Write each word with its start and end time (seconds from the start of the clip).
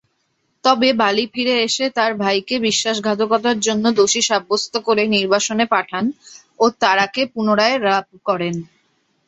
তবে, 0.63 0.89
বালী 1.01 1.25
ফিরে 1.33 1.55
এসে 1.63 1.85
তার 1.97 2.11
ভাইকে 2.21 2.55
বিশ্বাসঘাতকতার 2.67 3.57
জন্য 3.59 3.85
দোষী 3.99 4.21
সাব্যস্ত 4.29 4.73
করে 4.87 5.03
নির্বাসনে 5.15 5.65
পাঠান 5.73 6.05
ও 6.59 6.75
তারাকে 6.81 7.21
পুনরায় 7.33 7.77
লাভ 7.85 8.05
করেন। 8.27 8.55